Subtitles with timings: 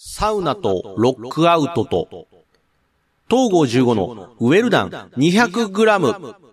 [0.00, 2.28] サウナとロックアウトと、
[3.28, 6.47] 東郷15のウェルダン 200g。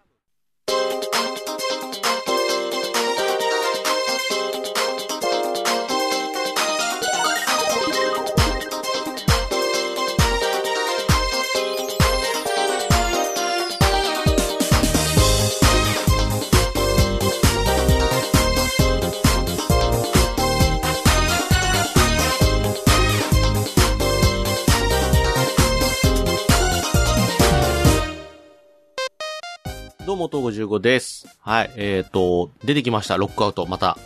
[30.26, 31.28] も、東郷15です。
[31.40, 33.98] はい、えっ、ー、と、出てきました、ロックアウト、また。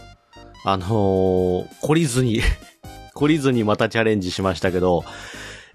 [0.66, 2.42] あのー、懲りずに、
[3.16, 5.04] 懲りずにまたチャレンジしましたけど、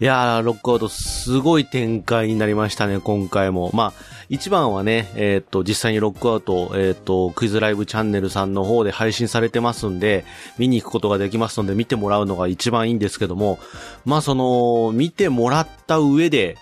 [0.00, 3.70] いやー、ロックアウト、すごい展開になりましたね、今回も。
[3.72, 3.92] まあ、
[4.28, 10.24] 一番はね、えっ、と、実際にロックアウト、えっ、と、クイズライブチャンネルさんの方で配信されてますんで、
[10.58, 13.58] 見に行くことができますので、見てもらうのが一番いいんですけども、
[14.04, 16.58] まあ、その、見てもらった上で、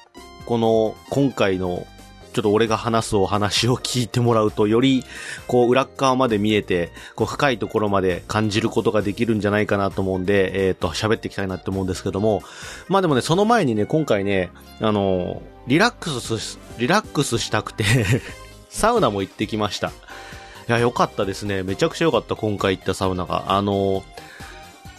[0.46, 1.86] この、今回の、
[2.32, 5.04] ちょっと俺が話すお話を聞いてもらうと、より、
[5.46, 12.42] こう、裏側まで見えて、こう、深いところまで感じることができるんじゃないかなと思うんで、えっ、と、喋っていきたいなって思うんですけども、
[12.88, 17.84] まあでもね、その前にね、今回ね、あの、リラックス、リラックスしたくて
[18.68, 19.88] サウナも行ってきました。
[19.88, 19.92] い
[20.68, 21.62] や、良かったですね。
[21.62, 23.52] めちゃくちゃ良かった、今回行ったサウナが。
[23.52, 24.02] あの、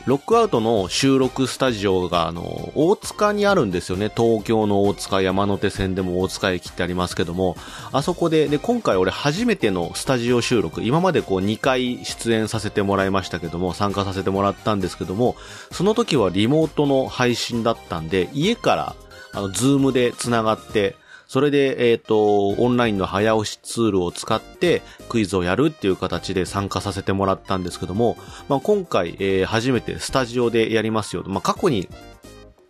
[0.06, 4.12] ロックアウトの収録スタジオが、あの、大塚にあるんですよね。
[4.14, 7.56] 東京の大塚、山手線でも大塚駅ってありますけども、
[7.94, 15.38] あそこで、で、今回俺初めてのスタジオ収録、今までこう2回出演させてもらいましたけども、参加させてもらったんですけども、
[15.72, 18.96] その時はリモートの配信だったんで、家から、
[19.31, 20.98] あの、ズームで繋がって、
[21.34, 28.17] それで、えっ、と、オンラインの早押しツールを使ってクイズをやるっていう形で参加させてもらったんですけども、
[28.50, 31.23] まあ、今回、えー初めてスタジオでやりますよ。
[31.25, 31.90] まあ、過去に、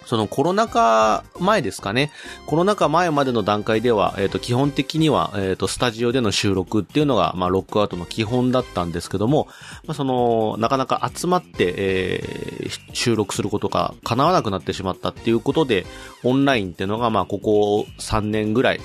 [0.06, 2.12] そのコロナ禍前ですかね。
[2.46, 9.48] コロナ禍前までの段階では、えっ、と、基本的には、えっ、と、スタジオでの収録っていうのが、まあ、ロックアウトの基本だったんですけども、
[9.86, 12.64] まあ、その、なかなか集まって、えー
[12.94, 15.86] 収録することが叶わなくなってしまったっていうことで、
[16.24, 18.82] オンラインっていうのが、まあ、ここ3年ぐらい、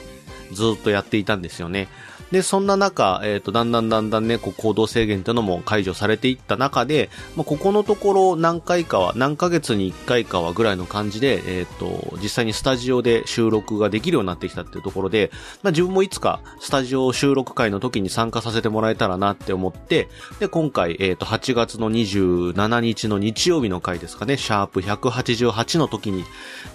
[0.52, 1.88] ずっとやっていたんですよね。
[2.32, 15.30] で、そんな中、えっ、と、だんだんだんだんね、こう行動制限っていうのも解除されていった中で、まあ、ここのところ何回かは、何ヶ月に1回かはぐらいの感じで、えっ、と、実際にスタジオで収録ができるようになってきたっていうところで、
[15.62, 20.08] まあ、自分もいつかスタジオ収録会の時に参加させてもらえたらなって思って、
[20.38, 26.24] で、今回、えっ、と、8月の27日の日曜日の回ですかね、シャープ188の時に、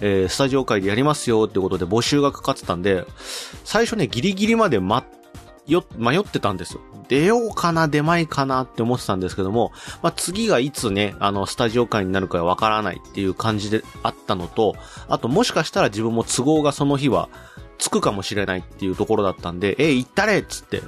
[0.00, 3.04] えースタジオ会でやりますよってことで募集がかかってたんで、
[3.64, 5.23] 最初ね、ギリギリまで待って
[5.66, 6.80] よ、迷ってたんですよ。
[7.08, 14.74] 出ようかな、出まいかなって思ってたんですけども、まあ、次がいつね、あの、スタジオ会になるかわからないっていう感じであったのと、
[15.08, 17.28] あともしかしたら自分も都合がその日は
[17.78, 20.82] つくかもしれないっていうところだったんで、え、行ったれっつって。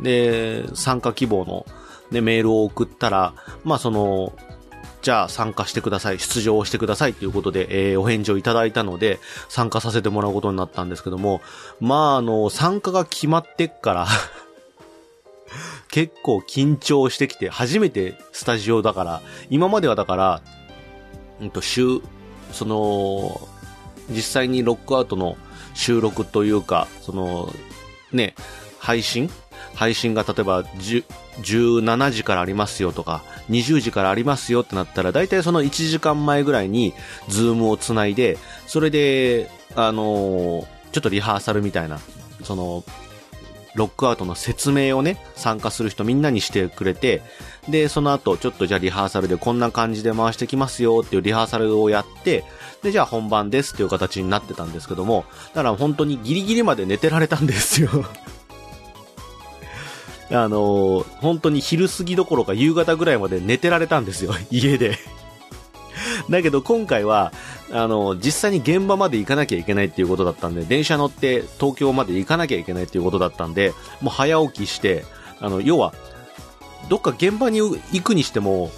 [0.00, 1.66] で、参加希望の、
[2.10, 4.32] ね、メールを送ったら、まあ、その、
[5.02, 9.18] じゃあ参加してください、出場してくださいということで、えーお返事をいただいたので、
[9.48, 11.40] 参加させてもらうことになったんですけども、
[11.80, 14.06] まあ、あの、参加が決まってっから、
[15.90, 20.42] 結構緊張してきて、初めてスタジオだから、今まではだから、
[21.40, 22.00] うんと、週、
[22.52, 23.48] その、
[24.10, 25.36] 実際にロックアウトの
[25.74, 27.52] 収録というか、その、
[28.12, 28.34] ね、
[28.78, 29.30] 配信
[29.74, 36.94] 配信が例えば17時からありますよとか、20時からありますよってなったら、大体その1時間前ぐらいに、
[37.28, 41.98] ズームをつないで、それで、あのーちょっとリハーサルみたいな、
[42.42, 42.84] その、
[43.76, 47.22] ロックアウトの説明をね、参加する人みんなにしてくれて、
[47.68, 52.44] で、その後、ちょっとじゃあリハーサルでこんな感じで回してきますよっていうリハーサルをやって、
[52.82, 57.88] で、じゃあ本番ですっていう形になってたんですけども、だから本当にギリギリまで寝てられたんですよ。
[60.32, 64.98] あの本当に昼過ぎどころか夕方ぐらいまで寝てられたんですよ、 家で。
[66.28, 67.32] だけど今回は、
[67.72, 75.04] あの、実際に現場まで行かなきゃいけないっていうことだったんで、電車乗って東京まで行かなきゃいけないっていうことだったんで、もう早起きして、
[75.40, 75.94] あの、要は、
[76.88, 78.70] どっか現場に行くにしても、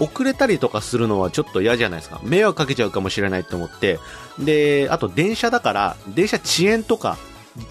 [0.00, 2.20] 遅れたりとかするのはちょっと嫌じゃないですか。
[2.22, 3.98] 迷惑かけちゃうかもしれないと思って。
[4.38, 7.18] で、あと電車だから、電車遅延とか、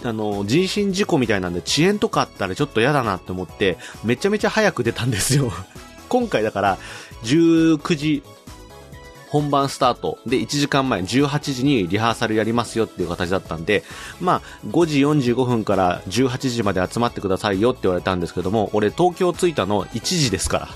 [0.03, 5.51] あの、人身事故みたいなんで遅延とかあったらちょっと嫌だなって思って、めちゃめちゃ早く出たんですよ。
[6.09, 6.77] 今回だから、
[7.23, 8.23] 19時、
[9.29, 13.83] 本番スタートで1時間前18時にリハーサルやりますよっていう形だったんで、
[14.21, 20.69] まあ5時45分から18時まで集まってくださいよって言われたんですけども、俺東京着いたの1時ですから。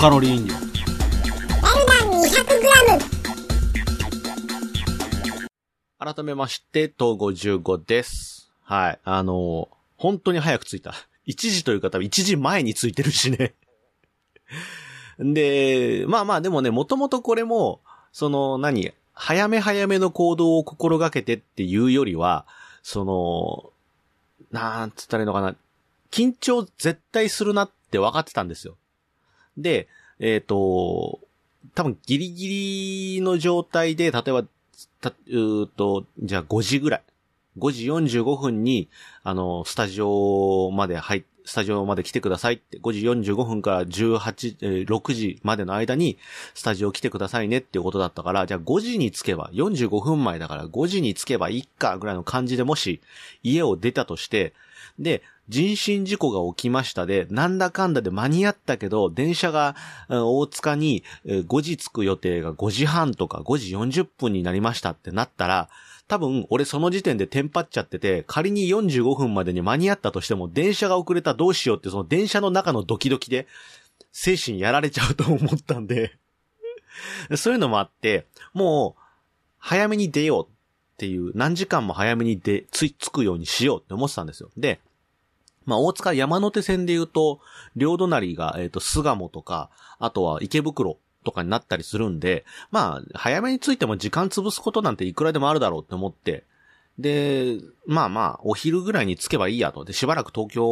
[0.00, 0.54] カロリー飲料。
[0.54, 0.60] エル
[1.86, 3.10] ダン 200g
[5.98, 8.50] 改めまして、東55です。
[8.62, 8.98] はい。
[9.04, 10.94] あのー本当に早く着いた。
[11.26, 13.54] 1時というか多分1時前に着いてるしね。
[15.20, 22.46] で、まあまあでもね、もともとこれも、その何、早め早めの行動を心がけてっていうよりは、
[22.82, 23.70] その、
[24.50, 25.54] なんつったらいいのかな。
[26.10, 28.78] 緊張絶対するなって分かってたんですよ。
[29.62, 31.20] で、えっ、と、
[31.74, 32.48] 多分ギリギ
[33.16, 34.44] リの状態で、例えば、
[35.00, 37.02] た、うと、じゃあ5時ぐらい。
[37.58, 37.86] 5時
[38.18, 38.88] 45分に、
[39.22, 46.18] あの、スタジオまで入っ、スタジオまで来てくださいって、5時45分から18、え6時までの間に、
[46.54, 53.00] スタジオ来てくださいねっていうことだったから、じゃあ5時に着けば、45分前だから5時に着けばいいかぐらいの感じでもし、
[53.42, 54.54] 家を出たとして、
[55.00, 59.74] で、人身事故が起きましたで、なんだかんだで間に合ったけど、電車が、
[60.08, 65.68] 大塚に5時着く予定が5時半とか5時40分になりましたってなったら、
[66.06, 73.46] 多分、俺その時点でテンパっちゃってて、仮に45分までに間に合ったとしても、電車が遅れたどうしようって、その電車の中のドキドキで、
[74.12, 76.16] 精神やられちゃうと思ったんで、
[77.36, 79.02] そういうのもあって、もう、
[79.58, 80.48] 早めに出ようっ
[80.96, 84.50] ていう、何時間も早めに出、つい、着くようにしようって思ってたんですよ。
[84.56, 84.80] で、
[85.70, 87.40] まあ、大塚山手線で言うと、
[87.76, 89.70] 両隣が、えっ、と、巣鴨とか、
[90.00, 96.44] あとは池袋とかになったりするんで、まあ、早めに着いても時間潰すことなんていくらでもあるだろうって思って、
[96.98, 99.84] で、まあまあ、お昼ぐらいに着けばいいやと。
[99.84, 100.62] で、しばらく東京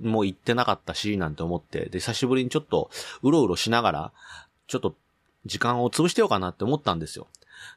[0.00, 2.90] も行ってなかったし、なんて思って、で、久しぶりにちょっと、
[3.22, 4.12] うろうろしながら、
[4.68, 4.94] ちょっと、
[5.44, 7.26] 時間を潰してようかなって思ったんですよ。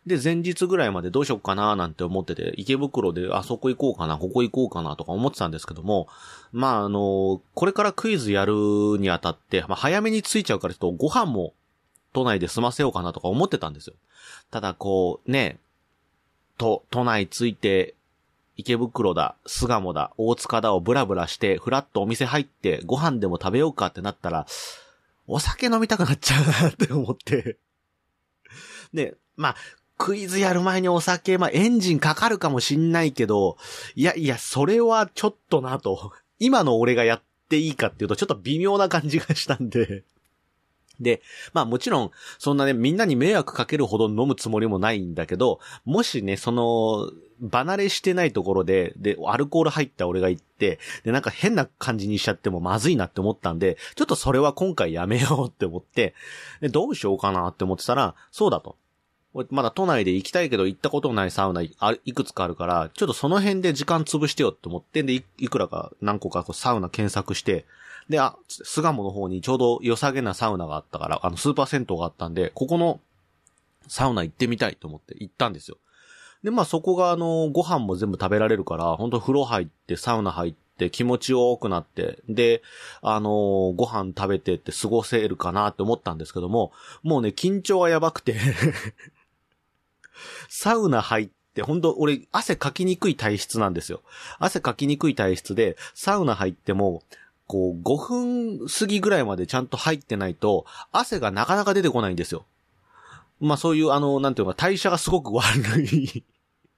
[0.05, 6.07] で、前日ぐらいまでどうしよっかななんて思ってて、池袋であそこ行こうかな、ここ行こうかなとか思ってたんですけども、
[6.51, 8.53] まああの、これからクイズやる
[8.99, 11.53] にあたって、まあ早めに着いちゃうからちょっとご飯も
[12.13, 13.93] 都内で済ませようかなとか思ってたんですよ。
[14.49, 15.59] ただこう、ね、
[16.57, 17.95] 都、都内着いて、
[18.57, 24.45] 池袋だ、巣鴨だ、大塚だをブラブラして、ふらっとお店入って、ご飯でも食べようかってなったら、
[25.27, 27.57] お酒飲みたくなっちゃうなって思って。
[28.93, 29.55] で、まあ、
[29.97, 33.57] クイズやる前にお酒、まあ、エンジンかかるかもしんないけど、
[33.95, 36.11] いやいや、それはちょっとなと。
[36.39, 40.03] 今の俺がやっていいかっていうと、ちょっと微妙な感じがしたんで。
[41.01, 41.21] で、
[41.53, 47.12] まあもちろん、そんなね、みんなに迷惑かけるほど飲むつもりもないんだけど、もしね、その、
[47.51, 56.13] 離れしてないところで、で、アルコール入った俺が行って、で、なんか変な感じにしちゃってもまずいなって思ったんで、ちょっとそれは今回やめようって思って、
[56.62, 58.77] で、どうしようかなって思ってたら、そうだと。
[59.33, 61.71] 俺まだ都内で行きたいけど行ったことのないサウナい
[62.13, 67.65] くつかあるから、ちょっとその辺で時間潰してよって思ってん、で、いいくらか何個かこうサウナ検索して、
[68.11, 72.99] で、あ、巣鴨の方にちょうど良さげなサウナがあったから、あの、スーパー銭湯があったんで、ここの
[73.87, 75.77] サウナ行ってみたいと思って行ったんですよ。
[76.43, 82.63] で、まあそこがあの、ご飯も全部食べられるから、本当風呂入って、サウナ入って、気持ちよくなって、で、
[83.01, 88.36] あのーご飯食べてって過ごせるかなって思ったんですけども、もうね、緊張はやばくて、
[90.50, 94.01] サウナ入って、本当俺、汗かきにくい体質なんですよ。
[94.39, 97.03] 汗かきにくい体質で、サウナ入っても、
[97.51, 102.46] こう、5分過ぎぐらいまでちゃんと入ってないと、汗がなかなか出てこないんですよ。
[103.41, 106.24] まあそういう、あの、なんていうか、代謝がすごく悪い、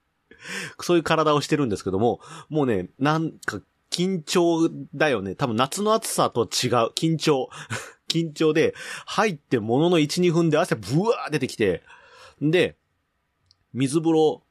[0.81, 3.61] そういう体をしてるんですけども、もうね、なんか、
[3.91, 5.35] 緊張だよね。
[5.35, 6.49] 多分夏の暑さと違う。
[6.95, 7.49] 緊張。
[8.09, 8.73] 緊張で、
[9.05, 11.83] 入ってものの1、2分で汗ブワー出てきて、
[12.41, 12.77] で、
[13.73, 14.41] 水風呂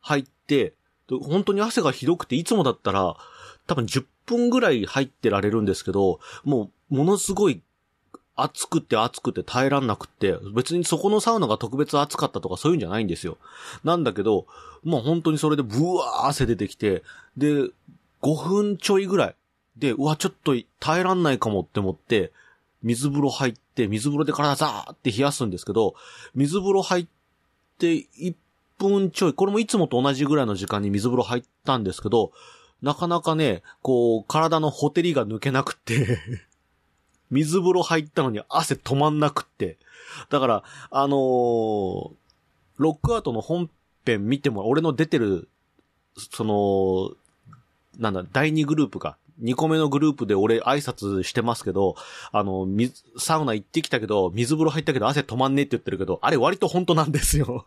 [0.00, 0.74] 入って、
[1.08, 3.16] 本当に汗がひどくて、いつもだったら、
[3.66, 7.62] 多分10分ぐらい入ってられるんですけど、もう、ものすごい、
[8.34, 13.36] 暑くて暑くて耐えらんなくって、別にそこのサウナが特別暑かったとかそういうんじゃないんですよ。
[13.84, 14.46] なんだけど、
[14.84, 17.02] まあ本当にそれでブワー汗出てきて、
[17.36, 17.68] で、
[18.22, 19.34] 5分ちょいぐらい
[19.76, 22.32] で、うわ、ちょっと耐えらんないかもって思って、
[22.82, 25.94] 水風呂入って、水風呂で体ザーって冷やすんですけど、
[26.34, 27.06] 水風呂入っ
[27.78, 28.34] て1
[28.78, 32.32] 分ちょい、これもいつもと同じぐらいの時間に水風呂入ったんですけど、
[32.82, 36.18] なかなかね、こう、体のほてりが抜けなくって、
[37.30, 39.78] 水風呂入ったのに汗止まんなくって。
[40.28, 42.22] だから、あのー
[42.78, 43.70] ロックアウトの本
[44.04, 45.48] 編見ても、俺の出てる、
[46.16, 47.12] その、
[47.98, 49.16] なんだ、第2グループか。
[49.40, 51.96] 2個目のグループで俺挨拶してますけど、
[52.32, 57.66] あの、水、サウナ行ってきたけど、水風呂入ったけど汗止まんねえって言ってるけど、あれ割と本当なんですよ。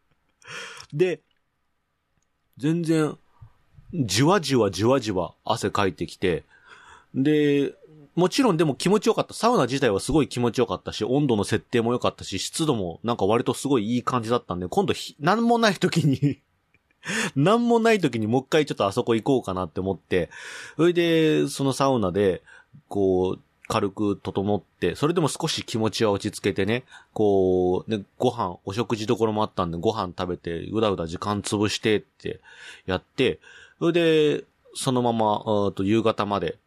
[0.92, 1.20] で、
[2.58, 3.18] 全然、
[3.94, 6.44] じわじわじわじわ汗かいてきて、
[7.14, 7.74] で、
[8.14, 9.32] もちろんでも気持ちよかった。
[9.32, 16.40] サウナ自体はすごい気持ちよかったし、温度の設定も良かったし、湿度もなんか割とすごいいい感じだったんで、今度ひ、なんもない時に
[17.36, 20.30] なんもない時にもう一回ちょっとあそこ行こうかなって思って、
[20.76, 22.42] それで、そのサウナで、
[22.88, 32.40] こう、軽く整って、それでも少し気持ちは落ち着けてね、こう、ね、ご飯、お食事どころもあったんで、ご飯食べて、うだうだ時間潰してって
[32.86, 33.38] やって、
[33.78, 34.44] それで、
[34.74, 36.58] そのまま、と夕方まで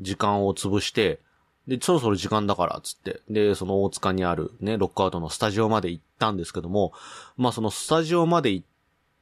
[0.00, 1.20] 時間を潰して、
[1.66, 3.20] で、そろそろ時間だから、つって。
[3.30, 6.92] で、その大塚にあるね、ロックアウトのスタジオまで行ったんですけども、
[7.36, 8.66] まあそのスタジオまで行っ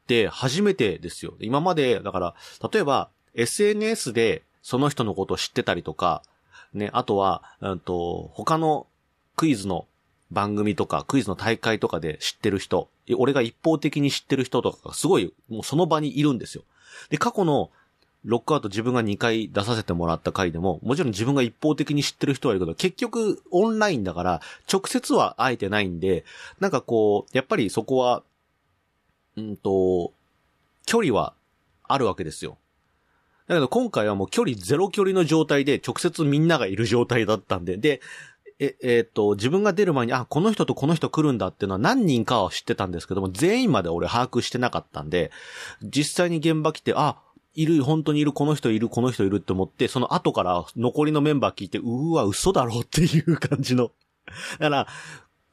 [0.06, 1.34] て、初めてですよ。
[1.40, 2.34] 今まで、だから、
[2.72, 6.22] 例えば、SNS でその人のことを知ってたりとか、
[6.72, 8.86] ね、あとは、うんと、他の
[9.36, 9.86] クイズの
[10.30, 16.62] 番組とか、クイズの大会とかで知ってる人、俺が一方的に知ってる人とかがすごい、もうその場にいるんですよ。
[17.08, 17.70] で、過去の
[18.24, 26.24] ロックアウト自分が2回出させてもらった回でも、もちろん自分が一方的に知ってる人はいるけど、結局オンラインだから、直接は会えてないんで、
[26.60, 28.22] なんかこう、やっぱりそこは、
[29.36, 30.12] うんと、
[30.86, 31.34] 距離は
[31.84, 32.58] あるわけですよ。
[33.46, 38.00] だけど今回はもう距離ゼロ距離の状態で直接みんながいる状態だったんで、で、
[38.60, 45.30] え、えー、と、自分が出る前に、あ、この人とこの人来るんだっていうのは何人かは知ってたんですけども、全員まで俺把握してなかったんで、
[45.82, 47.16] 実際に現場来て、あ、
[47.54, 53.90] いる、本当にいる、この人いる、この人いるって思って、その後から残りのメンバー聞いて、うーわ、嘘だろっていう感じの。
[54.58, 54.86] だから、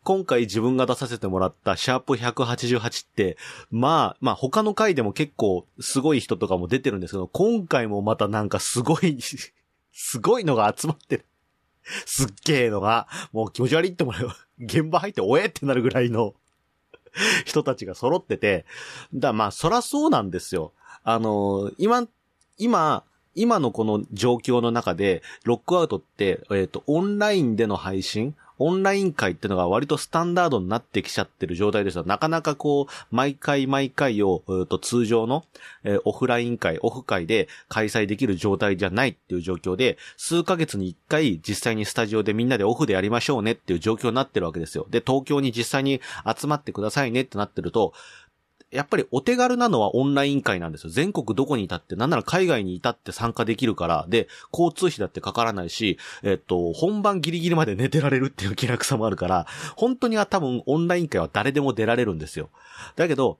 [0.03, 3.37] 今回自分が出させてもらったシャープ188って、
[3.71, 9.17] まあ、まあ他の回でも結構すごい人とかも出てるんですけど、今回もまたなんかすごい
[9.91, 11.25] すごいのが集まってる。
[12.05, 14.29] すっげえのが、もう気持ち悪いってもらう。
[14.59, 16.33] 現場入っておえってなるぐらいの
[17.45, 18.65] 人たちが揃ってて、
[19.13, 20.73] だまあそらそうなんですよ。
[21.03, 22.07] あの、今、
[22.57, 23.03] 今、
[23.35, 32.03] 今のこの状況の中で、ロックアウトって、えっ、ー、と、オンラインでの配信オンライン会ってのが割とスタンダードになってきちゃってる状態です。
[32.03, 35.45] なかなかこう、毎回毎回を、えー、と通常の、
[35.83, 44.87] えー、オフライン会、オフ会で開催できる状態じゃないっていう状況で、数ヶ月に一回実際にスタジオでみんなでオフでやりましょうねっていう状況になってるわけですよ。
[44.89, 47.93] で、東京に実際に集まってくださいねってなってると、
[48.69, 50.89] やっぱりお手軽なのはオンライン会なんですよ。
[50.89, 59.47] 全国どこにいたって、なんなら海外にいたって参加できるから、で、交通費だってかからないし、えっと、本番ギリギリまで寝てられるっていう気楽さもあるから、
[59.77, 62.49] 本当には多分オンライン会は誰でも出られるんですよ。
[62.97, 63.39] だけど、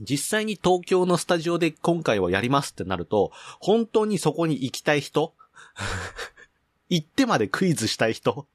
[0.00, 5.34] 実際に東京のスタジオで今回はやりますってなると、本当にそこに行きたい人
[6.88, 8.46] 行ってまでクイズしたい人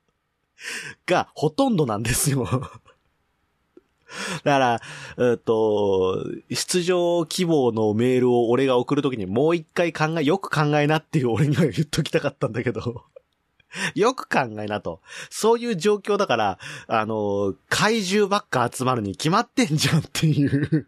[1.06, 2.48] がほとんどなんですよ
[4.44, 4.82] だから、
[5.32, 13.04] えっと、出場希望のメールを俺が送るときにもう一回考え、よく考えなっていう俺には言っときたかったんだけど。
[13.96, 15.02] よく考えなと。
[15.30, 20.88] そういう状況だから、あの、怪獣ばっか集まるに決まってんじゃんっていう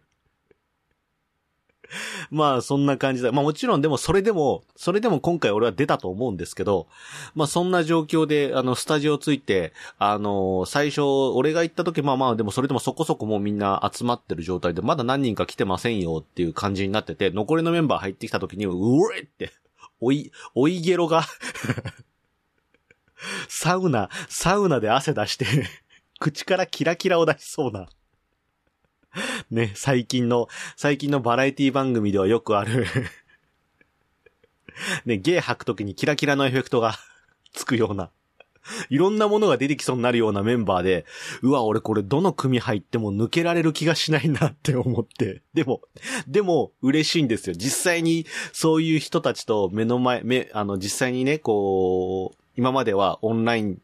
[2.32, 3.32] まあ、そんな感じだ。
[3.32, 6.88] まあもちろんでもそれでも、それでも今回俺は出たと思うんですけど、
[7.36, 18.72] まあそんな状況で、あの、スタジオついて、あの、最初、俺が行った時、まあまあでもそれでもそこそこもうみんな集まってる状態で、まだ何人か来てませんよっていう感じになってて、残りのメンバー入ってきた時に、う
[19.16, 19.52] えって、
[20.00, 21.24] おい、おいゲロが
[23.50, 25.46] サウナ、サウナで汗出して
[26.20, 27.88] 口からキラキラを出しそうな
[29.52, 32.86] ね、最近の、最近のバラエティ番組ではよくある
[35.06, 36.96] ね、ゲー吐くときにキラキラのエフェクトが
[37.54, 38.12] つくような。
[38.90, 41.06] いろんなものが出てきそうになるようなメンバーで、
[41.42, 45.42] うわ、俺これどの組入っても抜けられる気がしないなって思って。
[45.54, 45.82] でも、
[46.28, 47.56] でも嬉しいんですよ。
[47.58, 53.82] 実際にそういう人たちと目の前、目、あの、実際にね、こう、今まではオンライン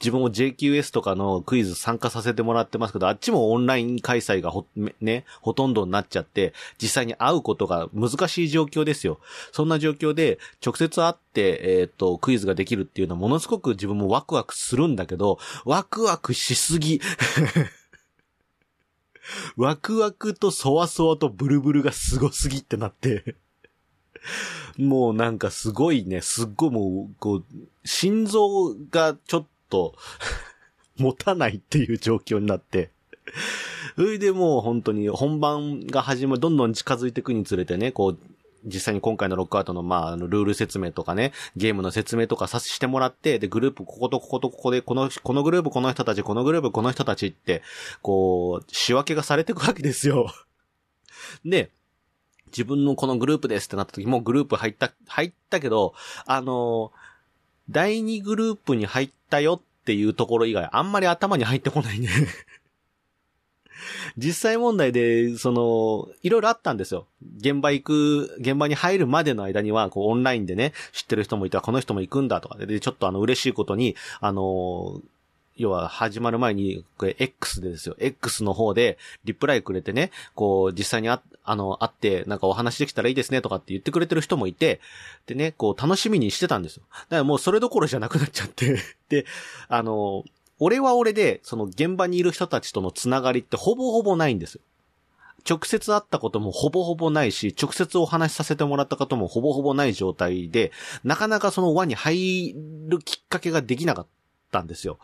[0.00, 4.66] 自分も JQS とかのクイズ参加させてもらってますけど、あっちもオンライン開催がほ、
[5.00, 9.18] ね、ほとんどになっちゃって、実際に会うことが難しい状況ですよ。
[9.52, 17.00] そんな状況で、直接会って、えっ、ー、と、クイズができるっていうのはものすごく自分もワクワクするんだけど、ワクワクしすぎ。
[19.56, 23.36] ワクワクとそわそわとブルブルがすごすぎってなって
[24.78, 27.44] もうなんかすごいね、すっごいもう、こう、
[27.84, 29.94] 心臓がちょっと
[30.96, 32.90] 持たないっていう状況になって、
[33.96, 38.18] それでもう本当に本番が始まる、どんどん近づいていくにつれてね、こう、
[38.64, 47.62] 実際に今回のロックアウトの、まあ、あの、ルール説明とかね、ゲームの説明とかさせてもらって、で、グループ、こことこことここで、この、このグループこの人たち、このグループこの人たちって、
[48.00, 50.32] こう、仕分けがされていくわけですよ。
[51.44, 51.70] で、
[52.46, 55.92] 自分のこのグループですってなった時もグループ入った、入ったけど、
[56.24, 56.92] あの
[57.70, 62.08] 第2グループに入ったよっていうところ以外あんまり頭に入ってこないね
[64.16, 67.06] 実際問題で、その、いろいろあったんですよ。
[67.38, 75.00] 現場行く、現場に入るまでの間には、こう、オンラインでね、知ってる人もいたら、この人も行くんだとかで、で、ちょっとあの、嬉しいことに、あの、
[75.56, 77.94] 要は始まる前に、これ X でですよ。
[77.98, 84.80] X の方でリプライくれてね、こう実際にあ、あの、会って、なんかお話できたらいいですねとかって言ってくれてる人もいて、
[85.26, 86.82] でね、こう楽しみにしてたんですよ。
[86.90, 89.26] だからもうそれどころじゃなくなっちゃって で、
[89.68, 90.24] あの、
[90.58, 94.60] 俺は俺で、その現場にいる人たちとのつながりってほぼほぼないんですよ。
[95.48, 100.72] 直接会ったこともほぼほぼないし、直接お話しさせてもらったこともほぼほぼない状態で、
[101.04, 102.54] なかなかその輪に入
[102.88, 104.23] るきっかけができなかった
[104.54, 104.98] たんですよ。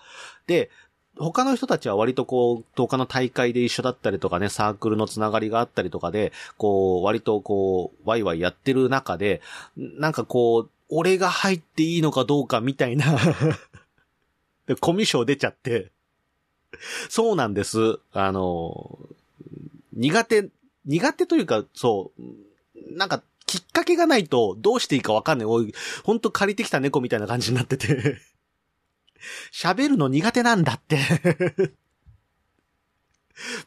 [0.47, 0.71] で、
[1.19, 9.43] 他の人たちは割とこう、他の大会で一緒だったりとかね、サークルのつながりがあったりとかで、こう、割とこう、ワイワイやってる中で、
[9.77, 13.19] なんかこう、俺が入っていいのかどうかみたいな
[14.67, 15.91] で、コミュ障出ちゃって、
[17.09, 17.99] そうなんです。
[18.13, 18.99] あの、
[19.93, 20.49] 苦手、
[20.87, 25.47] 苦手というか、そう、なんか、きっかけがないとどうしていいかわかんない。
[25.47, 28.21] おい、ほんと借りてきた猫みたいな感じになってて
[29.53, 30.99] 喋るの苦手なんだって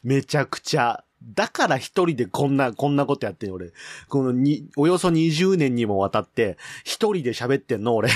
[0.02, 1.04] めちゃくちゃ。
[1.22, 3.72] だから一人でこんな、こんなことやってん俺。
[4.08, 8.10] このに、およそ20年にもわたって、一人で喋ってんの俺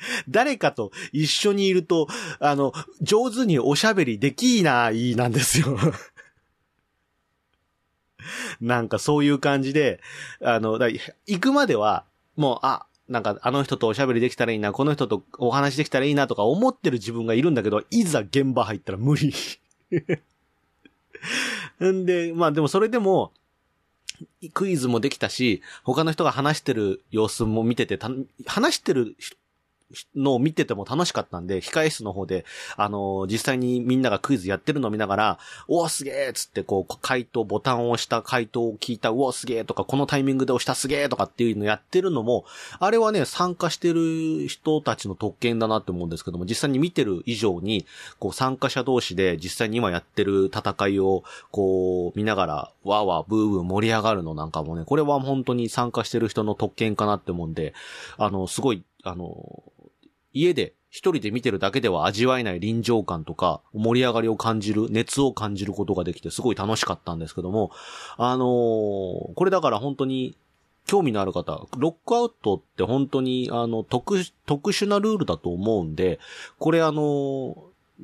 [0.28, 2.06] 誰かと一緒にいると、
[2.38, 5.78] あの、上手におしゃべりできいないなんですよ
[8.60, 10.00] なんかそういう感じで、
[10.40, 12.04] あの、行くまでは、
[12.36, 19.32] もう、あ、なんかあの人とおしゃべりできたらいいな、この人とお話できたらいいなとか思ってる自分がいるんだけど、いざ現場入ったら無理。
[21.84, 23.32] んで、まあでもそれでも、
[24.54, 27.98] クイズもできたし、他の人が話してる様子も見てて、
[28.46, 29.16] 話してる
[30.14, 32.44] のを見てても楽しかったんで、控え室の方で、
[32.76, 42.44] あのー、実際にみんながクイズやってるのを見ながら、おーすげーつってこう、回答、ボタンを押した回答を聞いた、うおすげーとか、このタイミングで押したすげーとかっていうのやってるのも、
[42.80, 47.86] あれはね、参加してる人たちの特権だなって思うんですけども、実際に見てる以上に、
[48.18, 57.74] こう、参加者同士で実際に今やってる戦いを、こう、見ながら、わーわーブーブー盛り上がるのなんかもね、これは本当に参加してる人の特権かなって思うんで、
[58.16, 59.62] あの、すごい、あの、
[60.36, 67.70] 家で一人で見てるだけでは味わえない臨場感とか、盛り上がりを感じる、熱を感じることができてすごい楽しかったんですけども、
[68.16, 70.36] あのー、これだから本当に
[70.86, 76.18] 興味のある方、ロックアウトって本当にあの特、特殊なルールだと思うんで、
[76.58, 77.54] これあのー、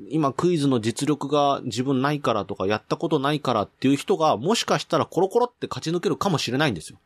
[0.09, 6.99] 今クイズの実力が自分ないからとかやったことないからっていう人がもしかしたらコロコロって勝ち抜けるかもしれないんですよ。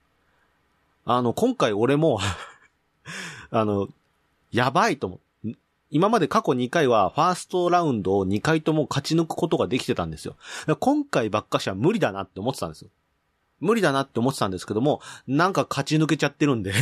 [1.05, 2.19] あの、今回俺も
[3.51, 3.89] あの、
[4.53, 5.21] やばいと思う。
[5.91, 10.37] 今まで過去2回はファーストラウンドを2回とも勝ち抜くことができてたんですよ。
[10.81, 12.91] 今回ばっかしは無理だなって思ってたんですよ。
[13.61, 16.73] 無理だなって思ってたんですけども、なんか勝ち抜けちゃってるんで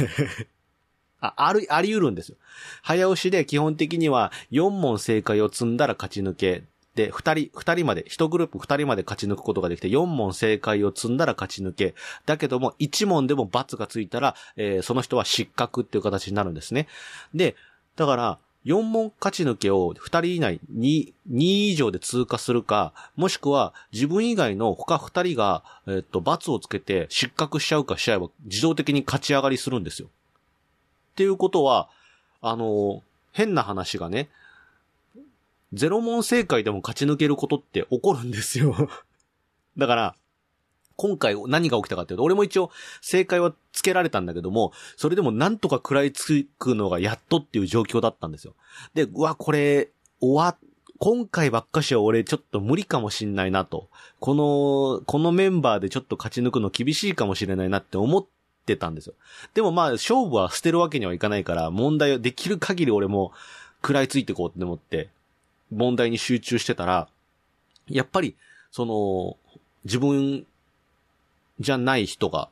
[1.21, 2.37] あ、ある、あり得るんですよ。
[2.83, 6.65] 早押しで基本的には4問正解を積んだら勝ち抜け。
[6.95, 11.95] で、二人、二人まで、一グループ二人まで勝ち抜くことができて、4問正解を積んだら勝ち抜け。
[12.27, 16.87] だけども、1問でも罰がついたら、えー、その人は失格っていう形になるんですね。
[17.35, 17.57] で、
[17.97, 30.09] だから、4問勝ち抜けを2人以内に、2以上で通過するか、もしくは自分以外の他2人が、えっと、罰をつけて失格しちゃうかしちゃえば自動的に勝ち上がりするんですよ。
[31.13, 31.91] っていうことは、
[32.41, 33.03] あの、
[33.33, 34.31] 変な話がね、
[35.75, 38.75] ゼロ問正解でも勝ち抜けることって起こるんですよ
[39.77, 40.15] だから、
[40.97, 48.55] 今回何が起きたかっていうと、俺も一応正解はつけられたんだけども、それでもなんとか食らいつくのがやっとっていう状況だったんですよ。
[48.95, 50.57] で、うわ、これ、終わ、
[50.99, 53.89] 今回ばっかしは俺ちょっと無理かもしんないなと。
[54.21, 58.25] この、このメンバーでちょっと勝ち抜くの厳しいかもしれないなって思っ
[58.65, 59.15] てたんですよ。
[59.55, 63.33] でもまあ、勝負は捨てるわけにはいかないから、問題をできる限り俺も
[63.83, 65.11] 食らいついていこうって思って、
[65.75, 67.09] 問題に集中してたら、
[67.89, 68.35] やっぱり、
[68.71, 69.37] その、
[69.85, 70.47] 自分
[71.61, 72.49] じゃない人が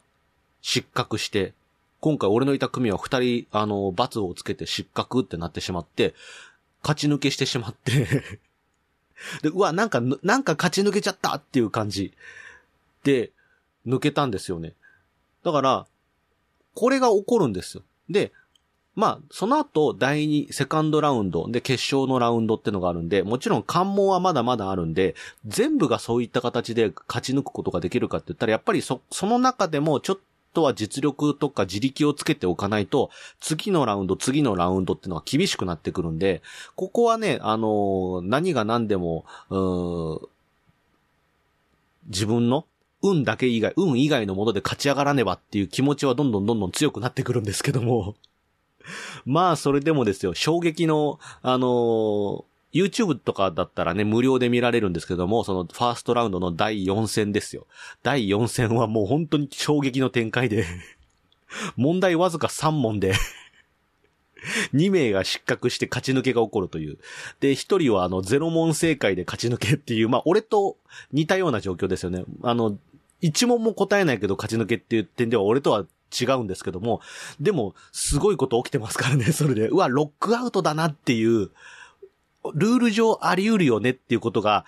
[0.60, 1.54] 失格して、
[2.00, 6.14] 今回俺のいた組は二人、あの、罰をつけて失格ってなってしまって、
[6.82, 8.06] 勝ち抜けしてしまって
[9.42, 12.12] で、うわ、なんか、なんか勝ち抜けちゃったっていう感じ
[13.04, 13.30] で、
[13.86, 14.74] 抜けたんですよね。
[15.44, 15.86] だから、
[16.74, 17.82] これが起こるんですよ。
[18.08, 18.32] で、
[18.94, 25.14] まあ、その後、第2、セカンドラウンドで決勝のラウンドってのがあるんで、もちろん関門はまだまだあるんで、
[25.46, 30.18] 全部がそういった形で勝ち抜くことができるかって言ったら、やっぱりそ、その中でもちょっ
[30.52, 36.42] とは実力とか自力をつけておかないと、次のラウンド、次のラウンドってのは厳しくなってくるんで、
[36.76, 40.28] ここはね、あのー何が何でも、うー
[42.08, 42.66] 自分の
[43.00, 48.14] 運だけ以外、運以外のもので勝ち上がらねばっていう気持ちはどんどんどんどん強くなってくるんですけども。
[49.24, 57.66] まあ、それでもですよ、衝撃の、あのー YouTube とかだったらね、無料で見られるんですけども、そのファーストラウンドの第4戦ですよ。
[58.02, 60.64] 第4戦はもう本当に衝撃の展開で、
[61.76, 63.12] 問題わずか3問で、
[64.72, 66.98] 2名が失格して勝ち抜けが起こるという。
[67.40, 70.78] で、1人はあの、ゼロ問正解で勝ち抜けっていう、まあ、俺と
[71.12, 72.24] 似たような状況ですよね。
[72.42, 72.78] あの、
[73.22, 77.00] 1問も答えないけど勝ち抜けっていう点では俺とは違うんですけども、
[77.40, 79.68] でも、すごいこと起きてますからね、 それで。
[79.68, 81.50] うわ、ロックアウトだなっていう、
[82.54, 84.64] ルール上あり得るよねっていうことが、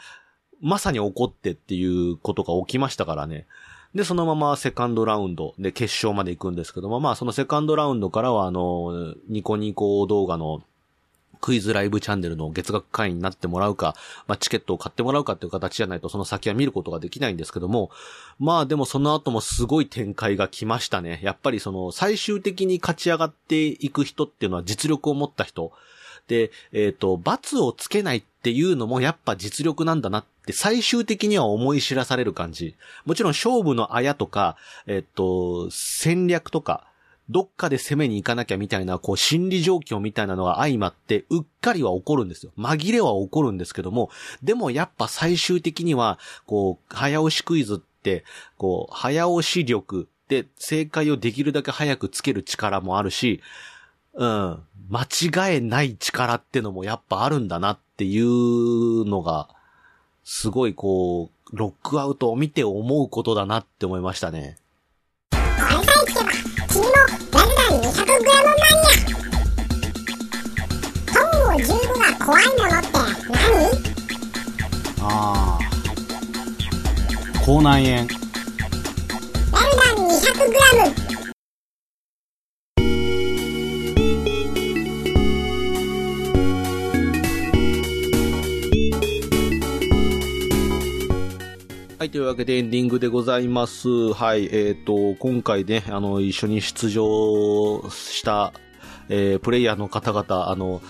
[0.60, 3.46] まさに起こってっていうことが起きましたからね。
[3.94, 10.62] で、そのままセカンドラウンドで決勝まで行くんですけども、まあそのセカンドラウンドからはあの、ニコニコ動画の
[11.40, 13.94] クイズライブチャンネルの月額会員になってもらうか、
[14.26, 17.90] まあチケットを買ってもらうかっていう形じゃないとその先は見ることができないんですけども、
[18.38, 21.20] まあでもその後もすごい展開が来ましたね。
[21.22, 25.72] やっぱりその最終的に勝ち上がっていく人っていうのは実力を持った人。
[26.28, 32.76] で、えっ、と、罰をつけないっていうのもやっぱ実力なんだなって最終的には思い知らされる感じ。
[33.04, 36.86] もちろん勝負のあやとか、えっ、と、戦略とか、
[37.30, 42.52] どっかで攻めに行かなきゃみたいな、こう、心理状況みたいなのが相まって、うっかりは起こるんですよ。
[42.58, 44.10] 紛れは起こるんですけども、
[44.42, 48.24] でもやっぱ最終的には、こう、早押しクイズって、
[48.58, 53.40] こう、早押し力で正解をできるだけ早くつける力もあるし、
[54.14, 54.62] うん。
[54.90, 59.48] 間違えない力ってのもやっぱあるんだなっていうのが、
[60.24, 64.58] すごいこう、ロックアウトを見て思うことだなって思いましたね。
[75.06, 77.44] ああ。
[77.44, 77.96] 口内炎。
[77.96, 81.04] ラルダン 200g
[91.98, 93.88] はい、というわけでエンディングでございます。
[94.14, 98.54] はい、えっ、と、今回ね、あの、一緒に出場した、
[99.10, 100.80] えープレイヤーの方々、あの、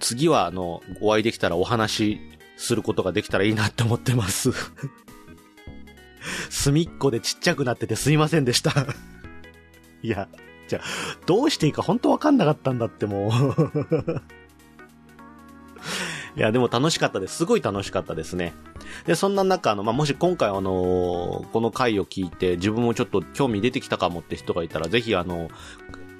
[0.00, 4.52] 次は、あの、お会いできたらお話しすることができたらいいなって思ってます。
[6.50, 8.72] 隅っこでちっちゃくなっててすいませんでした。
[10.02, 10.28] いや、
[10.68, 10.82] じゃあ、
[11.26, 14.22] どうしていいか本当わかんなかったんだってもう。
[16.36, 17.36] いや、でも楽しかったです。
[17.36, 18.52] すごい楽しかったですね。
[19.06, 25.48] で、そんな中、あの、まあ、もし今回あのこの回を聞いて、自分もちょっと興味出てきたかもって人がいたら、ぜひあの、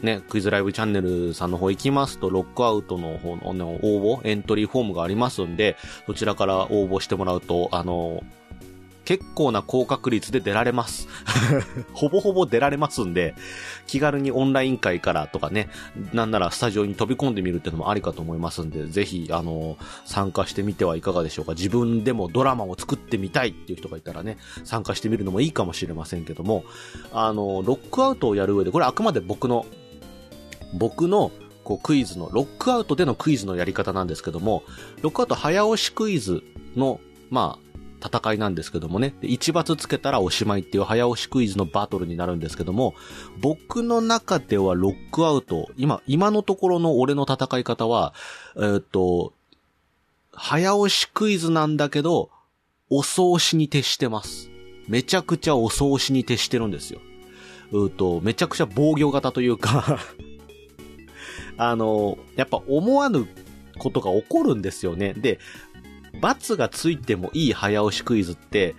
[0.03, 8.23] ね、クイズライブチャンネルさんの方行きますと、ロックアウトの方の、ね、応募、エントリーフォームがありますんで、そちらから応募してもらうと、あの、
[9.07, 11.09] 結構な高確率で出られます。
[11.95, 13.35] ほぼほぼ出られますんで、
[13.87, 15.69] 気軽にオンライン会からとかね、
[16.13, 21.53] なんならスタジオに飛び込んでみるっていうのもありかと思いますんで、ぜひ、あの、参加してみてはいかがでしょうか。
[21.53, 26.65] 自分でもドラマを作ってみたいっていう人がいたらね、参加してみるのもいいかもしれませんけども、
[27.13, 29.67] あの、ロックアウトをやる上で、これあくまで僕の、
[30.77, 31.31] 僕の、
[31.65, 34.63] こうクイズの、ロックアウトでのクイズのやり方なんですけども、
[35.03, 36.43] ロックアウト早押しクイズ
[36.77, 37.67] の、まあ、
[38.05, 39.15] 戦いなんですけどもね。
[39.21, 42.95] で一罰つけたらおしまいっていう早押しクイズのバトルになるんですけども、
[43.41, 48.15] 僕の中ではロックアウト、今、今のところの俺の戦い方は、
[48.57, 49.33] えーっと、
[50.33, 52.31] 早押しクイズなんだけど、
[52.91, 54.51] 遅押しに徹してます。
[54.87, 57.01] めちゃくちゃ遅押しに徹してるんですよ。
[57.73, 59.99] うーと、めちゃくちゃ防御型というか
[61.57, 63.27] あの、やっぱ思わぬ
[63.79, 65.15] ことが起こるんですよね。
[65.15, 65.39] で、
[66.21, 68.75] 罰がついてもいい早押しクイズって、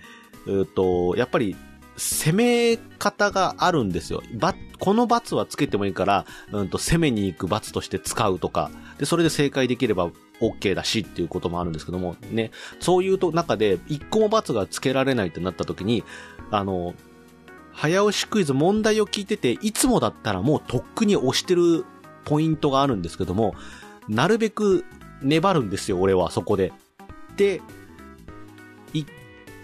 [0.46, 1.56] うーと、やっぱり、
[1.96, 4.22] 攻め方があるんですよ。
[4.34, 10.10] ば、この罰はつけてもいいから、うんと、攻めに行く罰として使うとか、で、それで正解できれば
[10.40, 16.04] OK だしっていうこともあるんですけども、ね、そういうと中で、一個も罰がつけられないってなった時に、
[16.52, 16.94] あの、
[17.72, 21.84] 早押しクイズ問題を聞いてて、いつもだったらもうとっくに押してる
[22.28, 23.54] ポイントがあるんですけども、
[24.08, 24.84] なるべく
[25.22, 26.72] 粘るんですよ、俺は、そこで。
[27.36, 27.60] で、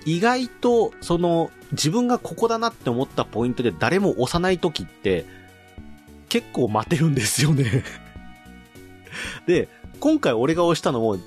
[0.04, 5.24] 意外と、その、自分がここだなって思ったポイントで誰も押さない時って、
[6.28, 7.84] 結構待てるんですよね。
[9.46, 9.68] で、
[10.00, 11.18] 今回俺が押したのも、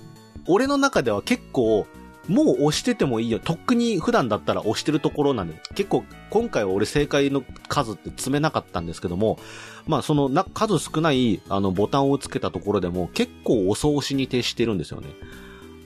[0.47, 1.87] 俺の中では結構、
[2.27, 3.39] もう押しててもいいよ。
[3.39, 9.39] とっくに普段だったら押してるところなんで、結構今回は俺正解の数って詰めなかったんですけども、
[9.85, 15.07] まあそのな数少ないあのボタンをつけたところでも結構遅押しに徹してるんですよね。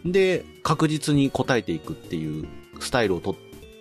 [0.05, 2.47] で、確実に答えていくっていう
[2.79, 3.35] スタイルをとっ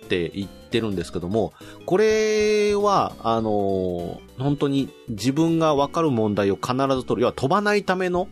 [0.07, 1.53] ていってるんですけども、
[1.85, 7.21] これは、あのー本当に自分がわかる問題を必ず取る。
[7.21, 8.27] 要は飛ばないための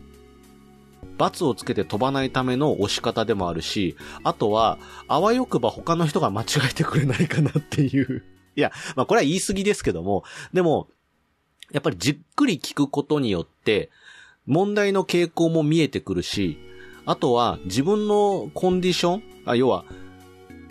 [1.20, 8.24] 罰をつけて飛ばないための押し方でもあるし、あとは、あわよくば他の人が間違えてくれないかなっていう。
[8.56, 10.88] いや、まあこれは言い過ぎですけども、でも、
[11.72, 13.90] やっぱりじっくり聞くことによって、
[14.46, 16.58] 問題の傾向も見えてくるし、
[17.04, 19.84] あとは自分のコンディションあ、要は、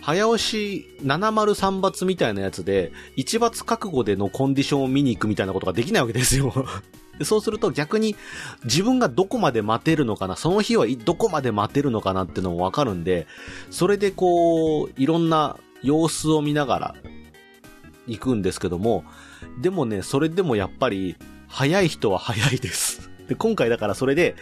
[0.02, 6.52] 早押し703罰みたいなやつで、1罰覚悟でのコンディションを見に行くみたいなことができないわけですよ。
[7.24, 8.16] そうすると逆に
[8.64, 13.26] 自分がどこまで待てるのかな、その日はどこまで待てるのかなっていうのもわかるんで、
[13.70, 16.94] それでこう、いろんな様子を見ながら
[18.06, 19.04] 行くんですけども、
[19.60, 21.16] でもね、それでもやっぱり、
[21.48, 23.10] 早い人は早いです。
[23.28, 24.36] で、今回だからそれで、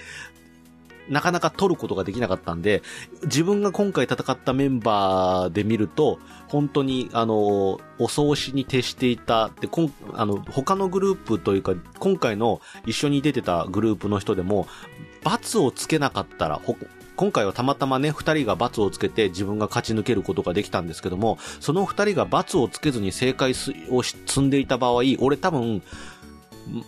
[1.09, 2.83] なかなか取ることができなかったんで、
[3.25, 6.19] 自分が今回戦ったメンバーで見ると、
[6.49, 14.67] 本当に、あの、遅押しに徹していた、で、こん、あの、他のグループというか、今回の一緒に出てたグループの人でも、
[15.25, 16.61] 罰をつけなかったら、
[17.17, 23.55] 今回はたまたまね、二人が罰をつけて自分が勝ち抜けることができたんですけども、その二人が罰をつけずに正解
[23.91, 25.83] を積んでいた場合、俺多分、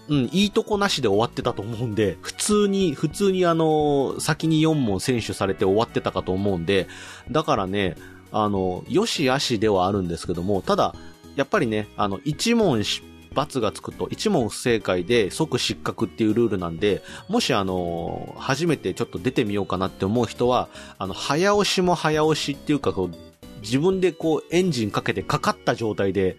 [0.09, 6.87] うん、いいとこなしで終わってたと思うんで、普通に、普通にあの、先に4問選手されて終わってたかと思うんで、
[7.31, 7.97] だからね、
[8.33, 10.95] あの、よしあしではあるんですけども、ただ、
[11.37, 13.03] やっぱりね、あの、1問し
[13.35, 23.16] 罰がつくと、1問不正解で即失格っていうルールなんで、もしあの、初めてちょっと出てみようかなって思う人は、あの、早押しも早押しっていうか、こう、
[23.62, 26.37] 自分でこう、エンジンかけてかかった状態で、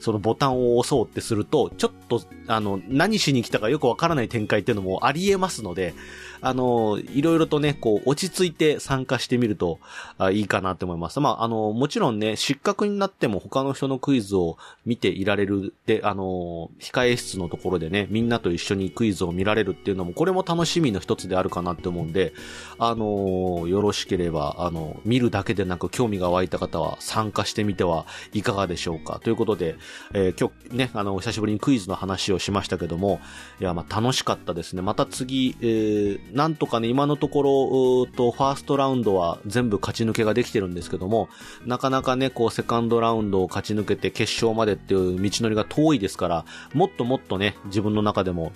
[0.00, 5.94] そのボタンを押そうってすると、ちょっと、あの、何しに来たかよくわからない展開っていうのもあり得ますので、
[6.40, 9.78] あの、いろいろとね、こう、落ち着いて参加してみると
[10.18, 11.18] あいいかなって思います。
[11.18, 22.34] まあ、あの、もちろんね、失格になっても他の人のクイズを見ていられるで、あの、控え室のところでね、みんなと一緒にクイズを見られるっていうのも、これも楽しみの一つであるかなって思うんで、
[22.78, 29.18] あの、よろしければ、あの、見るだけでなく興味が湧いた方は参加してみてはいかがでしょうか。
[29.22, 29.76] ということで、
[30.12, 33.20] えー今日ね、あの、久しぶりにクイズの話話をしましたけども、
[33.60, 34.82] いや、ま、楽しかったですね。
[34.82, 41.28] また次、えーなんとかね、今のところ、と、ファーストラウンドは全部勝ち抜けができてるんですけども、
[41.64, 48.52] なかなかね、こう、セカンドラウンドを勝ち抜けて決勝までっていう道のりが遠いですから、もっともっとね、自分の中でも、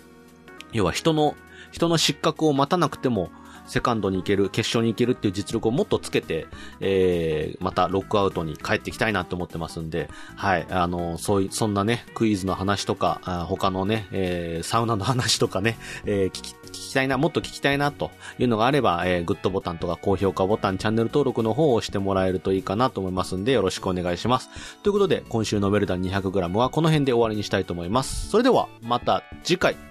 [0.72, 1.34] 要は人の、
[1.70, 3.30] 人の失格を待たなくても、
[3.68, 6.46] セカンドに行ける、決勝に行けるっていう実力をもっとつけて、
[6.80, 24.48] えー、またロックアウトに帰ってきたいなと思ってますんで、はい、あの、そういう、そんなね、クイズの話とか、あ他のね、えー、サウナの話とかね、えー聞き、聞きたいな、もっと聞きたいなというのがあれば、えー、グッドボタンとか高評価ボタン、チャンネル登録の方を押してもらえるといいかなと思いますんで、よろしくお願いします。
[24.82, 28.28] ということで、今週のウェルダン 200g はこの辺で終わりにしたいと思います。
[28.28, 29.87] それでは、また次回。